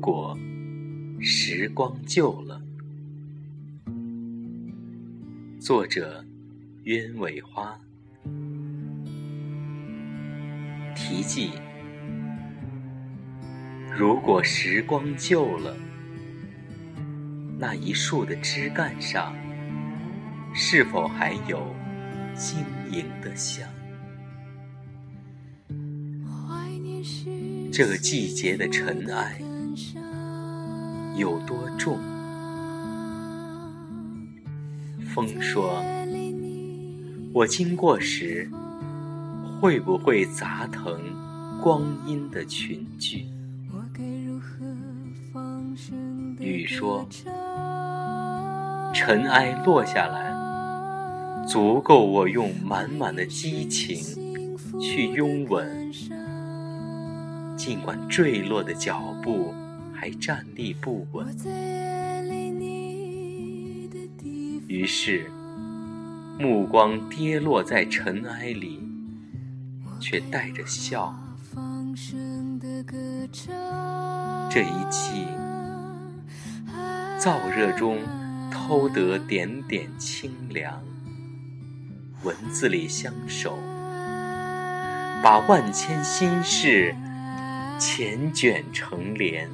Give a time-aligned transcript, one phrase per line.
[0.00, 0.36] 果
[1.20, 2.58] 时光旧了，
[5.60, 6.24] 作者
[6.84, 7.78] 鸢尾花，
[10.96, 11.50] 题记：
[13.94, 15.76] 如果时光旧了，
[17.58, 19.36] 那一树的枝干上，
[20.54, 21.74] 是否还有
[22.34, 23.68] 晶莹的香？
[27.70, 29.40] 这个季节的尘埃
[31.20, 31.98] 有多重？
[35.14, 35.84] 风说
[37.34, 38.50] ：“我经过时，
[39.60, 40.98] 会不会砸疼
[41.62, 43.26] 光阴的群聚？”
[46.40, 47.06] 雨说
[48.94, 53.98] ：“尘埃落下来，足够我用满满的激情
[54.80, 55.68] 去拥吻。”
[57.58, 59.52] 尽管坠落的脚步
[60.00, 61.26] 还站立不稳，
[64.66, 65.30] 于是
[66.38, 68.80] 目光跌落在尘埃里，
[70.00, 71.14] 却带着笑。
[74.48, 75.26] 这一季
[77.18, 77.98] 燥热中
[78.50, 80.82] 偷得点点清凉，
[82.22, 83.58] 文字里相守，
[85.22, 86.94] 把万千心事。
[87.78, 89.48] 缱绻成莲，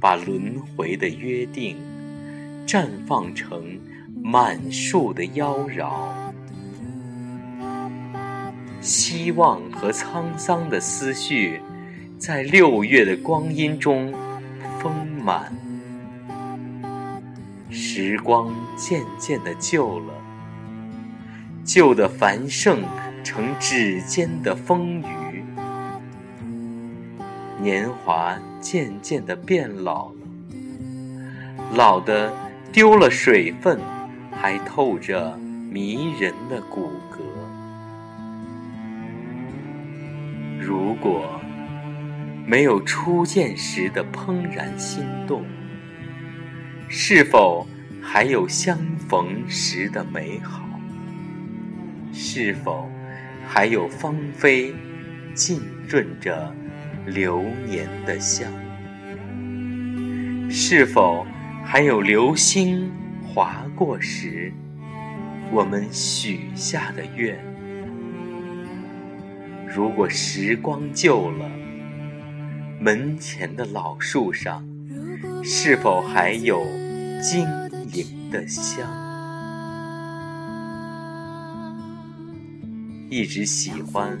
[0.00, 1.76] 把轮回的约定
[2.66, 3.78] 绽放成
[4.22, 5.90] 满树的妖娆，
[8.80, 11.60] 希望和沧桑的思绪
[12.18, 14.12] 在六月的光阴中
[14.80, 15.52] 丰满。
[17.70, 20.14] 时光渐渐的旧了，
[21.64, 22.82] 旧的繁盛
[23.24, 25.44] 成指尖的风雨。
[27.60, 30.14] 年华渐渐的变老了，
[31.76, 32.32] 老的
[32.72, 33.78] 丢了水分，
[34.32, 35.38] 还透着
[35.70, 37.20] 迷人的骨骼。
[40.60, 41.40] 如果
[42.44, 45.44] 没有初见时的怦然心动，
[46.88, 47.64] 是否
[48.02, 48.76] 还有相
[49.08, 50.68] 逢时的美好？
[52.12, 52.90] 是否
[53.46, 54.74] 还有芳菲
[55.36, 56.52] 浸润着？
[57.06, 58.50] 流年的香，
[60.50, 61.24] 是否
[61.64, 62.90] 还有流星
[63.24, 64.52] 划过时，
[65.52, 67.38] 我们许下的愿？
[69.68, 71.48] 如果时光旧了，
[72.80, 74.66] 门前的老树上，
[75.44, 76.64] 是否还有
[77.22, 77.46] 晶
[77.92, 78.84] 莹的香？
[83.08, 84.18] 一直喜欢。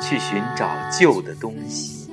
[0.00, 2.10] 去寻找旧的东西，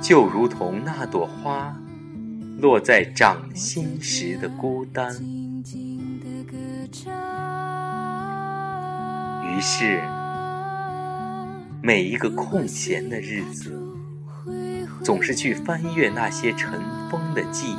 [0.00, 1.76] 就如同那朵花
[2.58, 5.12] 落在掌心时的孤单。
[9.44, 10.02] 于是，
[11.82, 13.78] 每一个空闲的日子，
[15.04, 16.80] 总是去翻阅那些尘
[17.10, 17.76] 封的记忆，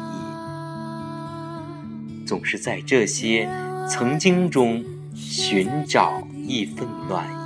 [2.26, 3.48] 总是在这些
[3.90, 4.84] 曾经中
[5.14, 7.41] 寻找一份暖。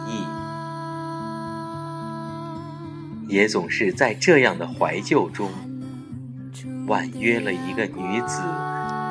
[3.27, 5.49] 也总是在这样的怀旧中，
[6.87, 8.41] 婉约了一个女子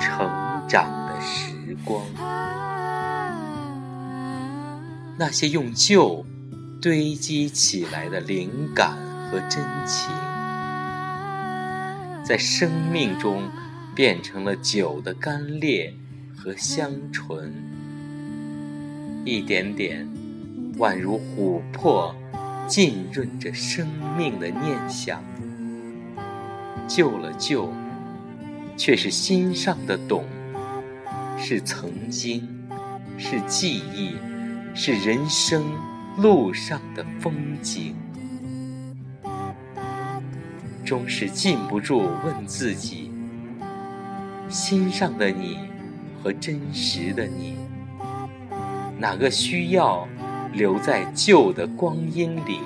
[0.01, 0.31] 成
[0.69, 2.03] 长的时光。
[5.19, 6.25] 那些用旧
[6.81, 8.97] 堆积起来的灵感
[9.31, 10.11] 和真情，
[12.25, 13.43] 在生命中
[13.95, 15.95] 变成了酒的干裂
[16.37, 17.53] 和香醇，
[19.25, 20.09] 一点点，
[20.79, 22.15] 宛如琥珀。
[22.67, 23.87] 浸润着生
[24.17, 25.23] 命的念想，
[26.89, 27.71] 旧了旧，
[28.77, 30.25] 却是心上的懂，
[31.39, 32.49] 是曾经，
[33.19, 34.17] 是记忆，
[34.75, 35.63] 是人生
[36.17, 37.95] 路上的风景。
[40.85, 43.11] 终是禁不住问自己：
[44.49, 45.59] 心上的你
[46.23, 47.57] 和真实的你，
[48.99, 50.09] 哪个需要？
[50.55, 52.61] 留在旧的光阴里，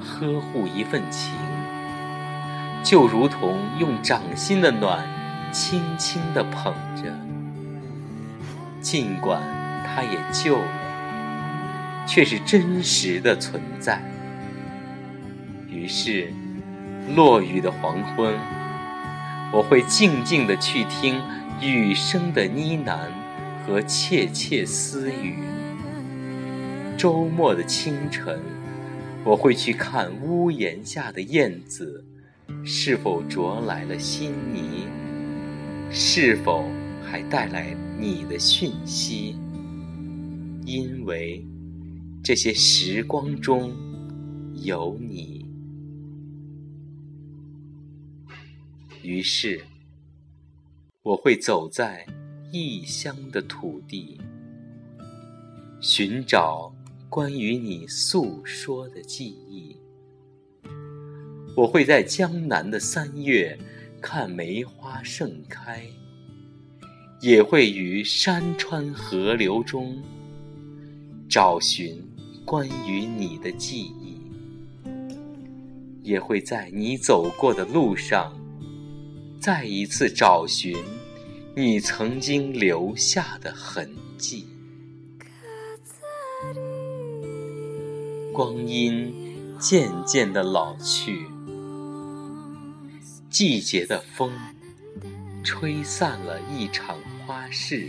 [0.00, 1.32] 呵护一份情，
[2.84, 5.04] 就如同用掌心的暖，
[5.50, 7.12] 轻轻地捧着。
[8.80, 9.42] 尽管
[9.84, 14.00] 它也旧了，却是真实的存在。
[15.68, 16.32] 于是，
[17.16, 18.32] 落雨的黄昏，
[19.52, 21.20] 我会静静地去听
[21.60, 22.96] 雨声的呢喃。
[23.66, 25.36] 和窃窃私语。
[26.96, 28.40] 周末的清晨，
[29.24, 32.04] 我会去看屋檐下的燕子，
[32.64, 34.86] 是否啄来了新泥，
[35.90, 36.64] 是否
[37.02, 39.36] 还带来你的讯息？
[40.66, 41.44] 因为
[42.22, 43.72] 这些时光中
[44.54, 45.46] 有你，
[49.02, 49.60] 于是
[51.02, 52.06] 我会走在
[52.52, 54.20] 异乡的土地，
[55.80, 56.72] 寻找。
[57.08, 59.76] 关于你诉说的记忆，
[61.56, 63.58] 我会在江南的三月
[64.00, 65.84] 看梅花盛开，
[67.20, 70.00] 也会于山川河流中
[71.28, 72.00] 找寻
[72.44, 74.20] 关于你的记忆，
[76.00, 78.32] 也会在你走过的路上
[79.40, 80.76] 再一次找寻
[81.56, 84.46] 你曾经留下的痕迹。
[88.32, 89.12] 光阴
[89.58, 91.26] 渐渐的老去，
[93.28, 94.30] 季节的风
[95.42, 97.88] 吹散了一场花事，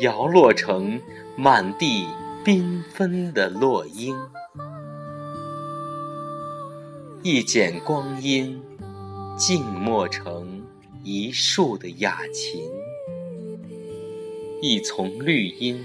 [0.00, 1.00] 摇落成
[1.36, 2.08] 满地
[2.44, 4.18] 缤纷的落英。
[7.22, 8.60] 一剪光阴，
[9.38, 10.49] 静默成
[11.12, 12.62] 一树的雅琴，
[14.62, 15.84] 一丛绿荫。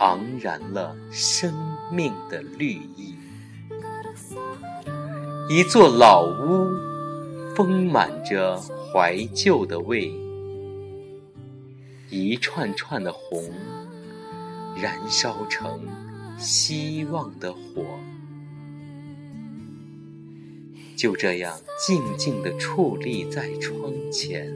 [0.00, 1.54] 昂然了生
[1.92, 3.14] 命的绿意，
[5.48, 6.68] 一座老屋
[7.54, 8.60] 丰满着
[8.92, 10.12] 怀旧的味，
[12.10, 13.40] 一串串的红
[14.76, 15.80] 燃烧成
[16.36, 17.60] 希望的火，
[21.04, 24.50] 就这样静静地矗立在窗前，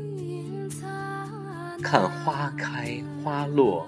[1.83, 3.87] 看花开花落。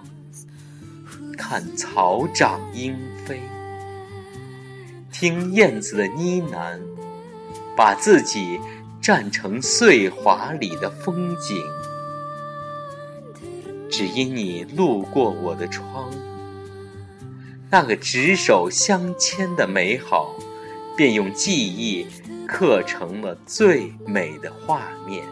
[1.39, 3.41] 看草长莺飞，
[5.11, 6.79] 听燕子的呢喃，
[7.75, 8.61] 把自己
[9.01, 11.65] 站成碎华里的风景。
[13.91, 16.11] 只因你路过我的窗，
[17.71, 20.35] 那个执手相牵的美好，
[21.01, 22.07] 便用记忆
[22.47, 25.25] 刻成了最美的画面。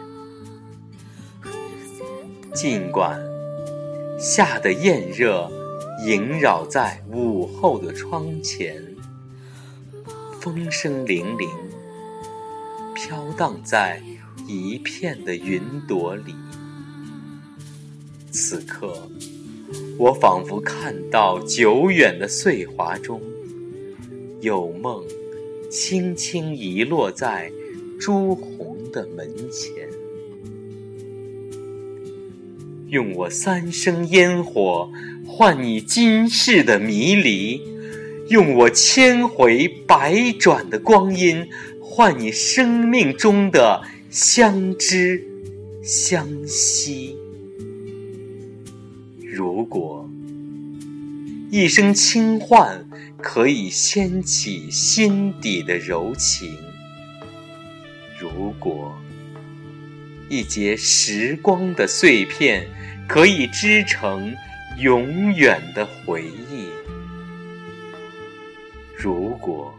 [2.55, 3.21] 尽管
[4.19, 5.47] 夏的炎热。
[6.05, 8.81] 萦绕在午后的窗前，
[10.39, 11.49] 风声凛凛，
[12.95, 14.01] 飘荡在
[14.47, 16.33] 一片的云朵里。
[18.31, 19.09] 此刻，
[19.97, 23.21] 我仿佛看到久远的岁华中，
[24.39, 25.03] 有梦
[25.69, 27.51] 轻轻遗落在
[27.99, 29.87] 朱红的门前。
[32.87, 34.91] 用我三生烟火
[35.25, 37.61] 换你今世的迷离，
[38.29, 41.45] 用我千回百转的光阴
[41.79, 45.23] 换你生命中的相知
[45.83, 47.15] 相惜。
[49.21, 50.09] 如果
[51.49, 52.85] 一声轻唤
[53.21, 56.57] 可以掀起心底的柔情，
[58.17, 58.95] 如果
[60.29, 62.67] 一节时光的碎片。
[63.09, 64.35] 可以织成
[64.77, 66.69] 永远的回忆。
[68.95, 69.73] 如果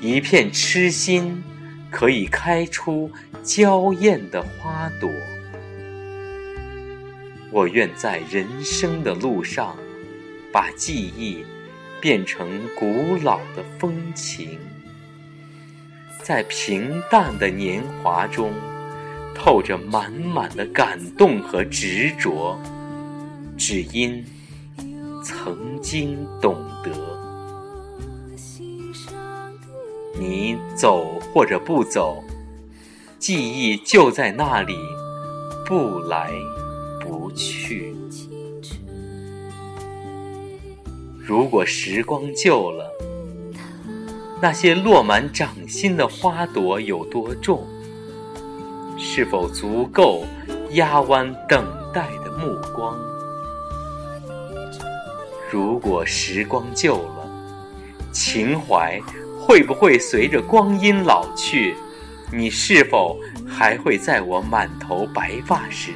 [0.00, 1.44] 一片痴心
[1.90, 3.10] 可以开出
[3.42, 5.10] 娇艳的花朵，
[7.50, 9.76] 我愿在人生的路上，
[10.52, 11.44] 把记忆
[12.00, 14.58] 变成古老的风情，
[16.22, 18.52] 在平淡的年华中。
[19.40, 22.58] 透着满满的感动和执着，
[23.56, 24.24] 只因
[25.22, 26.90] 曾经懂得。
[30.18, 32.24] 你走或者不走，
[33.20, 34.74] 记忆就在那里，
[35.64, 36.32] 不来
[37.00, 37.94] 不去。
[41.28, 42.90] 如果时光旧了，
[44.40, 47.66] 那些落满掌心的花朵有多重？
[48.96, 50.24] 是否足够
[50.70, 52.96] 压弯等待的目光？
[55.50, 57.30] 如果时光旧了，
[58.10, 58.98] 情怀
[59.38, 61.74] 会不会随着光阴老去？
[62.32, 65.92] 你是否还会在我满头白发时，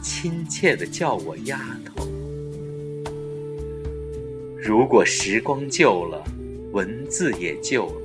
[0.00, 2.06] 亲切地叫我丫头？
[4.66, 6.24] 如果时光旧了，
[6.72, 8.00] 文字也旧了。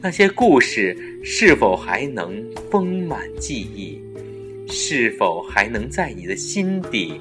[0.00, 4.00] 那些故事是否还能丰满记忆？
[4.68, 7.20] 是否还能在你的心底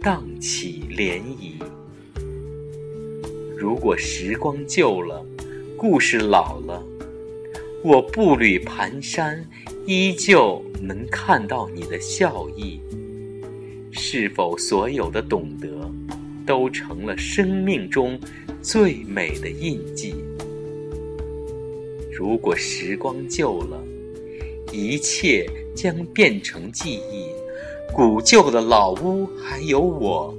[0.00, 1.62] 荡起涟漪？
[3.56, 5.24] 如果时光旧了，
[5.76, 6.84] 故事老了，
[7.84, 9.44] 我步履蹒跚，
[9.86, 12.80] 依旧能看到你的笑意。
[13.92, 15.68] 是否所有的懂得，
[16.50, 18.18] 都成了生命中
[18.60, 20.16] 最美的印记？
[22.12, 23.80] 如果时光旧了，
[24.72, 27.26] 一切将变成记忆。
[27.94, 30.34] 古旧的老屋还有我，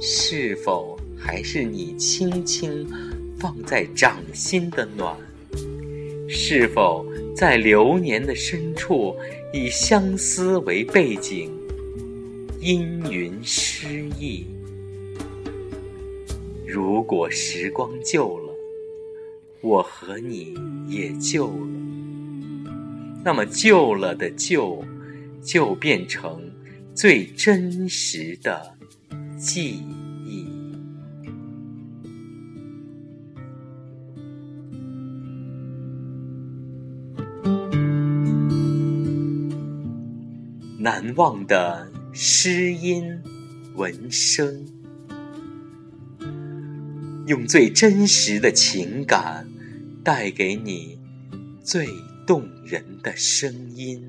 [0.00, 2.86] 是否还是你轻轻
[3.36, 5.12] 放在掌心的暖？
[6.28, 9.12] 是否在流年的深处，
[9.52, 11.50] 以相思为背景？
[12.60, 14.46] 阴云诗意。
[16.70, 18.54] 如果时光旧了，
[19.62, 20.54] 我和你
[20.86, 21.66] 也旧了，
[23.24, 24.84] 那么旧了的旧，
[25.42, 26.42] 就变成
[26.94, 28.76] 最真实的
[29.38, 29.82] 记
[30.26, 30.46] 忆。
[40.78, 41.90] 难忘的。
[42.20, 43.22] 诗音
[43.76, 44.66] 闻声，
[47.28, 49.46] 用最真实的情感，
[50.02, 50.98] 带给你
[51.62, 51.86] 最
[52.26, 54.02] 动人的声音。